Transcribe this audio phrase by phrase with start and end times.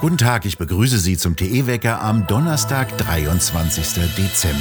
[0.00, 4.04] Guten Tag, ich begrüße Sie zum TE-Wecker am Donnerstag, 23.
[4.16, 4.58] Dezember.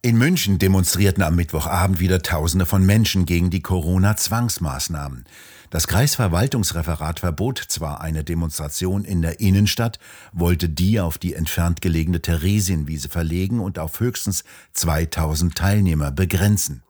[0.00, 5.24] In München demonstrierten am Mittwochabend wieder Tausende von Menschen gegen die Corona-Zwangsmaßnahmen.
[5.70, 9.98] Das Kreisverwaltungsreferat verbot zwar eine Demonstration in der Innenstadt,
[10.32, 16.83] wollte die auf die entfernt gelegene Theresienwiese verlegen und auf höchstens 2000 Teilnehmer begrenzen.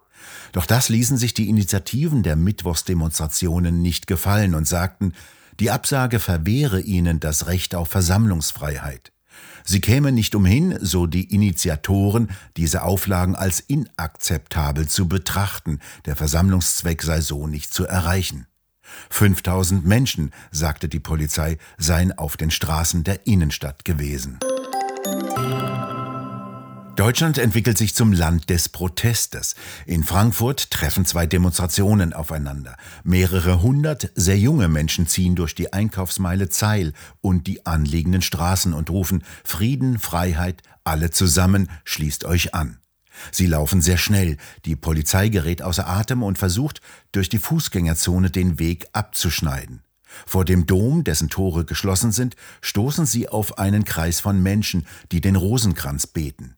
[0.55, 5.13] Doch das ließen sich die Initiativen der Mittwochsdemonstrationen nicht gefallen und sagten,
[5.58, 9.11] die Absage verwehre ihnen das Recht auf Versammlungsfreiheit.
[9.64, 17.02] Sie käme nicht umhin, so die Initiatoren, diese Auflagen als inakzeptabel zu betrachten, der Versammlungszweck
[17.02, 18.46] sei so nicht zu erreichen.
[19.11, 24.39] 5000 Menschen, sagte die Polizei, seien auf den Straßen der Innenstadt gewesen.
[26.96, 29.57] Deutschland entwickelt sich zum Land des Protestes.
[29.85, 32.77] In Frankfurt treffen zwei Demonstrationen aufeinander.
[33.02, 38.91] Mehrere hundert sehr junge Menschen ziehen durch die Einkaufsmeile Zeil und die anliegenden Straßen und
[38.91, 42.78] rufen Frieden, Freiheit, alle zusammen, schließt euch an.
[43.32, 48.60] Sie laufen sehr schnell, die Polizei gerät außer Atem und versucht, durch die Fußgängerzone den
[48.60, 49.82] Weg abzuschneiden.
[50.26, 55.20] Vor dem Dom, dessen Tore geschlossen sind, stoßen sie auf einen Kreis von Menschen, die
[55.20, 56.54] den Rosenkranz beten.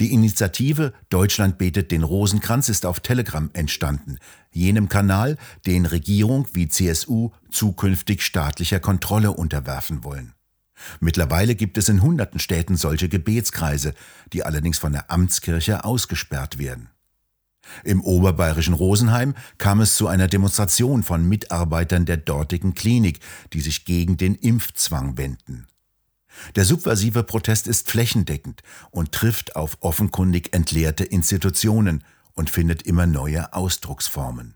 [0.00, 4.18] Die Initiative Deutschland betet den Rosenkranz ist auf Telegram entstanden,
[4.52, 10.34] jenem Kanal, den Regierung wie CSU zukünftig staatlicher Kontrolle unterwerfen wollen.
[11.00, 13.94] Mittlerweile gibt es in hunderten Städten solche Gebetskreise,
[14.32, 16.88] die allerdings von der Amtskirche ausgesperrt werden.
[17.84, 23.20] Im oberbayerischen Rosenheim kam es zu einer Demonstration von Mitarbeitern der dortigen Klinik,
[23.52, 25.66] die sich gegen den Impfzwang wenden.
[26.56, 33.52] Der subversive Protest ist flächendeckend und trifft auf offenkundig entleerte Institutionen und findet immer neue
[33.52, 34.54] Ausdrucksformen.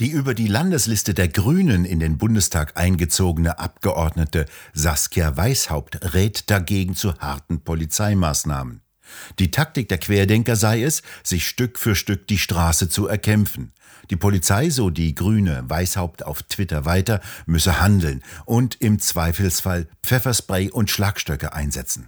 [0.00, 6.96] Die über die Landesliste der Grünen in den Bundestag eingezogene Abgeordnete Saskia Weishaupt rät dagegen
[6.96, 8.80] zu harten Polizeimaßnahmen.
[9.38, 13.72] Die Taktik der Querdenker sei es, sich Stück für Stück die Straße zu erkämpfen.
[14.10, 20.70] Die Polizei, so die grüne Weißhaupt auf Twitter weiter, müsse handeln und im Zweifelsfall Pfefferspray
[20.70, 22.06] und Schlagstöcke einsetzen.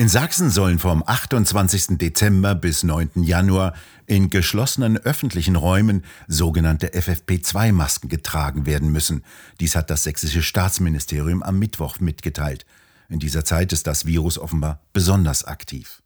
[0.00, 1.98] In Sachsen sollen vom 28.
[1.98, 3.22] Dezember bis 9.
[3.22, 3.74] Januar
[4.06, 9.22] in geschlossenen öffentlichen Räumen sogenannte FFP2-Masken getragen werden müssen.
[9.60, 12.64] Dies hat das sächsische Staatsministerium am Mittwoch mitgeteilt.
[13.10, 16.02] In dieser Zeit ist das Virus offenbar besonders aktiv.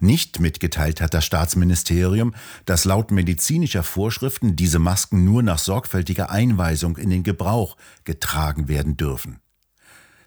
[0.00, 2.34] Nicht mitgeteilt hat das Staatsministerium,
[2.66, 8.98] dass laut medizinischer Vorschriften diese Masken nur nach sorgfältiger Einweisung in den Gebrauch getragen werden
[8.98, 9.40] dürfen.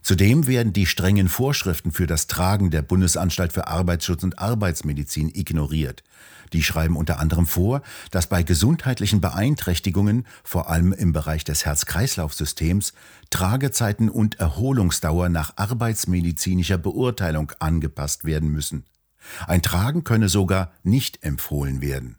[0.04, 6.04] Zudem werden die strengen Vorschriften für das Tragen der Bundesanstalt für Arbeitsschutz und Arbeitsmedizin ignoriert.
[6.52, 7.82] Die schreiben unter anderem vor,
[8.12, 12.94] dass bei gesundheitlichen Beeinträchtigungen, vor allem im Bereich des Herz-Kreislauf-Systems,
[13.30, 18.86] Tragezeiten und Erholungsdauer nach arbeitsmedizinischer Beurteilung angepasst werden müssen.
[19.48, 22.18] Ein Tragen könne sogar nicht empfohlen werden.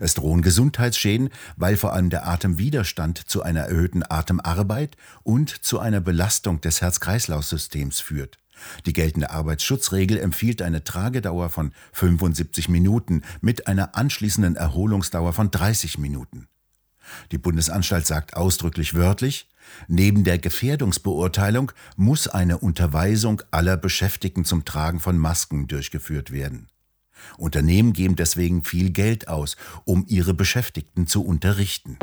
[0.00, 6.00] Es drohen Gesundheitsschäden, weil vor allem der Atemwiderstand zu einer erhöhten Atemarbeit und zu einer
[6.00, 8.38] Belastung des Herz-Kreislauf-Systems führt.
[8.86, 15.98] Die geltende Arbeitsschutzregel empfiehlt eine Tragedauer von 75 Minuten mit einer anschließenden Erholungsdauer von 30
[15.98, 16.48] Minuten.
[17.30, 19.48] Die Bundesanstalt sagt ausdrücklich wörtlich,
[19.88, 26.68] neben der Gefährdungsbeurteilung muss eine Unterweisung aller Beschäftigten zum Tragen von Masken durchgeführt werden.
[27.38, 31.98] Unternehmen geben deswegen viel Geld aus, um ihre Beschäftigten zu unterrichten.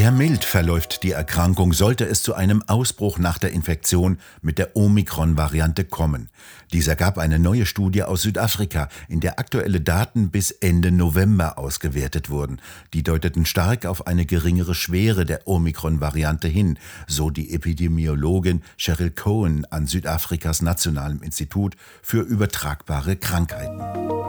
[0.00, 4.74] Eher mild verläuft die Erkrankung, sollte es zu einem Ausbruch nach der Infektion mit der
[4.74, 6.30] Omikron-Variante kommen.
[6.72, 12.30] Dies ergab eine neue Studie aus Südafrika, in der aktuelle Daten bis Ende November ausgewertet
[12.30, 12.62] wurden.
[12.94, 19.66] Die deuteten stark auf eine geringere Schwere der Omikron-Variante hin, so die Epidemiologin Cheryl Cohen
[19.66, 24.19] an Südafrikas Nationalem Institut für übertragbare Krankheiten.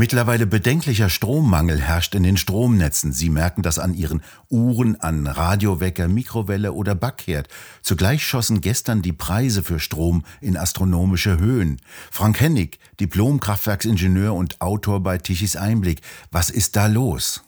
[0.00, 3.12] Mittlerweile bedenklicher Strommangel herrscht in den Stromnetzen.
[3.12, 7.48] Sie merken das an Ihren Uhren, an Radiowecker, Mikrowelle oder Backherd.
[7.82, 11.82] Zugleich schossen gestern die Preise für Strom in astronomische Höhen.
[12.10, 16.00] Frank Hennig, Diplom-Kraftwerksingenieur und Autor bei Tichys Einblick.
[16.30, 17.42] Was ist da los?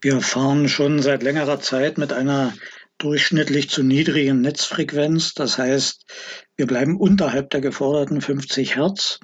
[0.00, 2.54] Wir fahren schon seit längerer Zeit mit einer
[2.96, 5.34] durchschnittlich zu niedrigen Netzfrequenz.
[5.34, 6.06] Das heißt,
[6.56, 9.20] wir bleiben unterhalb der geforderten 50 Hertz.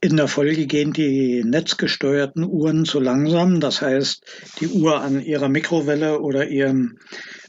[0.00, 3.60] In der Folge gehen die netzgesteuerten Uhren zu langsam.
[3.60, 4.24] Das heißt,
[4.60, 6.98] die Uhr an ihrer Mikrowelle oder ihrem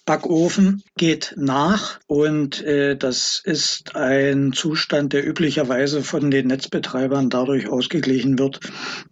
[0.07, 7.67] Backofen geht nach und äh, das ist ein Zustand, der üblicherweise von den Netzbetreibern dadurch
[7.67, 8.61] ausgeglichen wird,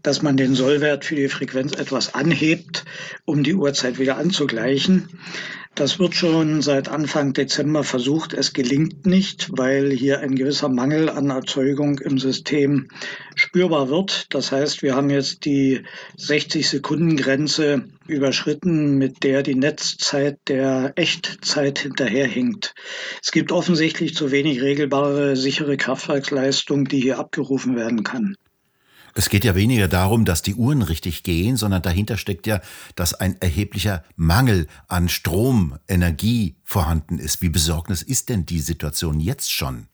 [0.02, 2.86] dass man den Sollwert für die Frequenz etwas anhebt,
[3.26, 5.10] um die Uhrzeit wieder anzugleichen.
[5.76, 8.34] Das wird schon seit Anfang Dezember versucht.
[8.34, 12.88] Es gelingt nicht, weil hier ein gewisser Mangel an Erzeugung im System
[13.36, 14.34] spürbar wird.
[14.34, 15.82] Das heißt, wir haben jetzt die
[16.16, 22.74] 60 Sekunden Grenze überschritten, mit der die Netzzeit der Echtzeit hinterherhinkt.
[23.22, 28.38] Es gibt offensichtlich zu wenig regelbare, sichere Kraftwerksleistung, die hier abgerufen werden kann.
[29.18, 32.60] Es geht ja weniger darum, dass die Uhren richtig gehen, sondern dahinter steckt ja,
[32.96, 37.42] dass ein erheblicher Mangel an Strom, Energie vorhanden ist.
[37.42, 39.88] Wie besorgnis ist denn die Situation jetzt schon?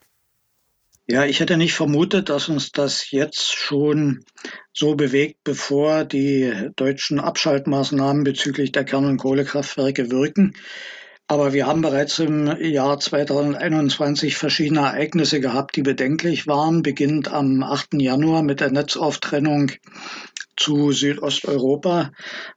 [1.07, 4.25] Ja, ich hätte nicht vermutet, dass uns das jetzt schon
[4.73, 10.55] so bewegt, bevor die deutschen Abschaltmaßnahmen bezüglich der Kern- und Kohlekraftwerke wirken.
[11.31, 17.63] Aber wir haben bereits im Jahr 2021 verschiedene Ereignisse gehabt, die bedenklich waren, beginnend am
[17.63, 17.93] 8.
[17.93, 19.71] Januar mit der Netzauftrennung
[20.57, 22.11] zu Südosteuropa,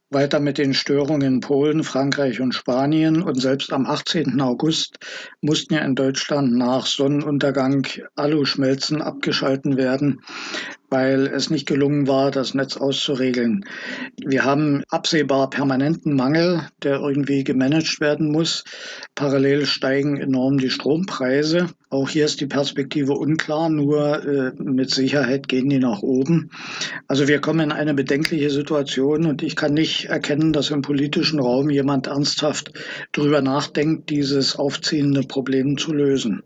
[0.09, 4.41] weiter mit den Störungen in Polen, Frankreich und Spanien und selbst am 18.
[4.41, 4.97] August
[5.39, 7.87] mussten ja in Deutschland nach Sonnenuntergang
[8.17, 10.19] Aluschmelzen abgeschalten werden
[10.95, 13.65] weil es nicht gelungen war, das Netz auszuregeln.
[14.15, 18.63] Wir haben absehbar permanenten Mangel, der irgendwie gemanagt werden muss.
[19.13, 21.67] Parallel steigen enorm die Strompreise.
[21.89, 26.49] Auch hier ist die Perspektive unklar, nur äh, mit Sicherheit gehen die nach oben.
[27.09, 31.41] Also wir kommen in eine bedenkliche Situation und ich kann nicht erkennen, dass im politischen
[31.41, 32.71] Raum jemand ernsthaft
[33.11, 36.41] darüber nachdenkt, dieses aufziehende Problem zu lösen.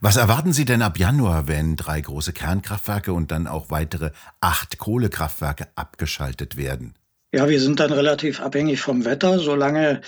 [0.00, 4.10] Was erwarten Sie denn ab Januar, wenn drei große Kernkraftwerke und dann auch weitere
[4.40, 6.94] acht Kohlekraftwerke abgeschaltet werden?
[7.32, 9.40] Ja, wir sind dann relativ abhängig vom Wetter.
[9.40, 10.00] Solange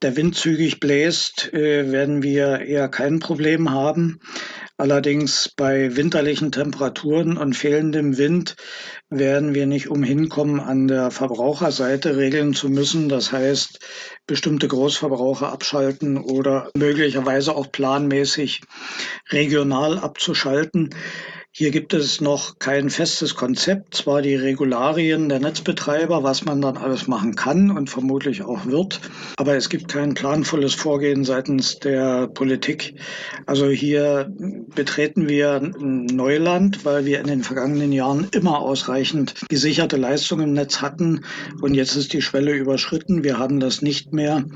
[0.00, 4.20] der Wind zügig bläst, äh, werden wir eher kein Problem haben.
[4.78, 8.56] Allerdings bei winterlichen Temperaturen und fehlendem Wind
[9.10, 13.10] werden wir nicht umhin kommen, an der Verbraucherseite regeln zu müssen.
[13.10, 13.78] Das heißt,
[14.26, 18.62] bestimmte Großverbraucher abschalten oder möglicherweise auch planmäßig
[19.30, 20.88] regional abzuschalten.
[21.54, 26.78] Hier gibt es noch kein festes Konzept, zwar die Regularien der Netzbetreiber, was man dann
[26.78, 29.02] alles machen kann und vermutlich auch wird,
[29.36, 32.94] aber es gibt kein planvolles Vorgehen seitens der Politik.
[33.44, 34.32] Also hier
[34.74, 40.80] betreten wir Neuland, weil wir in den vergangenen Jahren immer ausreichend gesicherte Leistungen im Netz
[40.80, 41.26] hatten
[41.60, 43.24] und jetzt ist die Schwelle überschritten.
[43.24, 44.46] Wir haben das nicht mehr.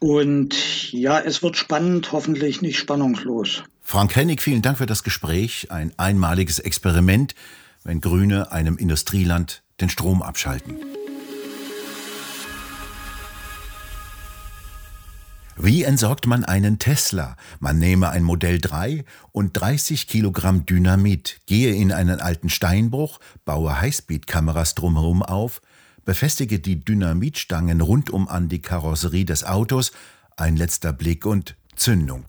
[0.00, 3.62] Und ja, es wird spannend, hoffentlich nicht spannungslos.
[3.88, 5.70] Frank Hennig, vielen Dank für das Gespräch.
[5.70, 7.34] Ein einmaliges Experiment,
[7.84, 10.76] wenn Grüne einem Industrieland den Strom abschalten.
[15.56, 17.38] Wie entsorgt man einen Tesla?
[17.60, 23.80] Man nehme ein Modell 3 und 30 Kilogramm Dynamit, gehe in einen alten Steinbruch, baue
[23.80, 25.62] Highspeed-Kameras drumherum auf,
[26.04, 29.92] befestige die Dynamitstangen rundum an die Karosserie des Autos,
[30.36, 32.26] ein letzter Blick und Zündung.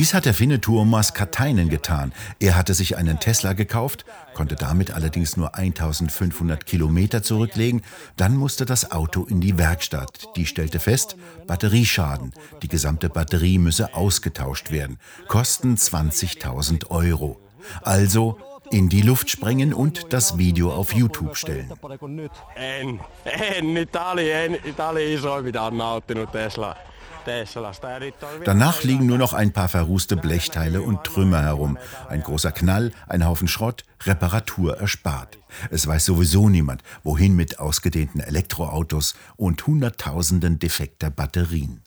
[0.00, 2.14] Dies hat der Finne Tuomas Katainen getan.
[2.38, 7.82] Er hatte sich einen Tesla gekauft, konnte damit allerdings nur 1500 Kilometer zurücklegen.
[8.16, 10.28] Dann musste das Auto in die Werkstatt.
[10.36, 11.16] Die stellte fest,
[11.46, 12.32] Batterieschaden.
[12.62, 14.96] Die gesamte Batterie müsse ausgetauscht werden.
[15.28, 17.38] Kosten 20.000 Euro.
[17.82, 18.38] Also
[18.70, 21.70] in die Luft sprengen und das Video auf YouTube stellen.
[22.54, 23.76] En, en,
[24.96, 26.89] iso mitä nauttinut Tesla.
[28.44, 31.78] Danach liegen nur noch ein paar verrußte Blechteile und Trümmer herum.
[32.08, 35.38] Ein großer Knall, ein Haufen Schrott, Reparatur erspart.
[35.70, 41.82] Es weiß sowieso niemand, wohin mit ausgedehnten Elektroautos und Hunderttausenden defekter Batterien.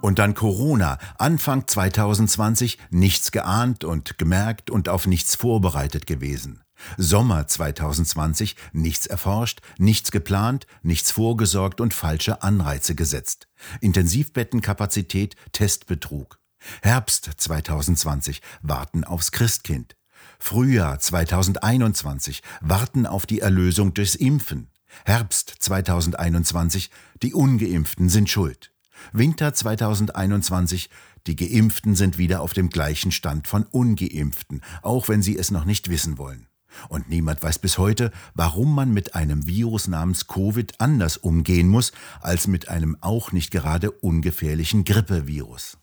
[0.00, 6.60] Und dann Corona, Anfang 2020, nichts geahnt und gemerkt und auf nichts vorbereitet gewesen.
[6.96, 13.48] Sommer 2020 nichts erforscht, nichts geplant, nichts vorgesorgt und falsche Anreize gesetzt.
[13.80, 16.38] Intensivbettenkapazität, Testbetrug.
[16.82, 19.96] Herbst 2020 warten aufs Christkind.
[20.38, 24.70] Frühjahr 2021 warten auf die Erlösung durchs Impfen.
[25.04, 26.90] Herbst 2021
[27.22, 28.72] die ungeimpften sind schuld.
[29.12, 30.88] Winter 2021
[31.26, 35.64] die Geimpften sind wieder auf dem gleichen Stand von ungeimpften, auch wenn sie es noch
[35.64, 36.48] nicht wissen wollen.
[36.88, 41.92] Und niemand weiß bis heute, warum man mit einem Virus namens Covid anders umgehen muss
[42.20, 45.78] als mit einem auch nicht gerade ungefährlichen Grippevirus.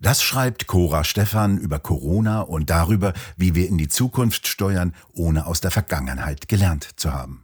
[0.00, 5.46] Das schreibt Cora Stephan über Corona und darüber, wie wir in die Zukunft steuern, ohne
[5.46, 7.43] aus der Vergangenheit gelernt zu haben.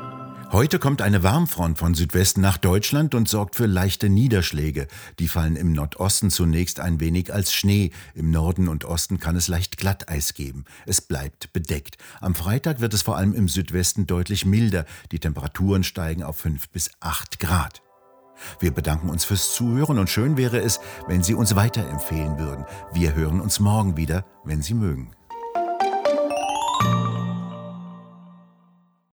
[0.51, 4.87] Heute kommt eine Warmfront von Südwesten nach Deutschland und sorgt für leichte Niederschläge.
[5.17, 7.91] Die fallen im Nordosten zunächst ein wenig als Schnee.
[8.15, 10.65] Im Norden und Osten kann es leicht Glatteis geben.
[10.85, 11.95] Es bleibt bedeckt.
[12.19, 14.85] Am Freitag wird es vor allem im Südwesten deutlich milder.
[15.13, 17.81] Die Temperaturen steigen auf 5 bis 8 Grad.
[18.59, 22.65] Wir bedanken uns fürs Zuhören und schön wäre es, wenn Sie uns weiterempfehlen würden.
[22.91, 25.15] Wir hören uns morgen wieder, wenn Sie mögen.